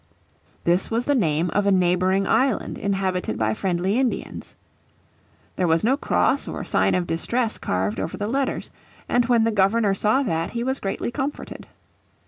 [0.63, 4.55] This was the name of a neighbouring island inhabited by friendly Indians.
[5.57, 8.71] There was no cross or sign of distress carved over the letters.
[9.07, 11.67] And when the Governor saw that he was greatly comforted.